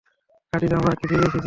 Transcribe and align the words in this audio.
খাদিজা, 0.53 0.75
আমরা 0.77 0.93
কি 0.99 1.05
ফিরে 1.09 1.21
এসেছি? 1.21 1.39